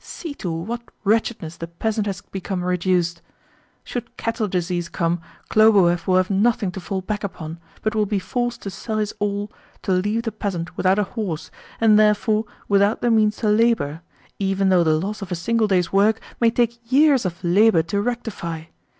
[0.03, 3.21] "See to what wretchedness the peasant has become reduced!
[3.83, 8.17] Should cattle disease come, Khlobuev will have nothing to fall back upon, but will be
[8.17, 9.51] forced to sell his all
[9.83, 14.01] to leave the peasant without a horse, and therefore without the means to labour,
[14.39, 18.01] even though the loss of a single day's work may take years of labour to
[18.01, 18.63] rectify.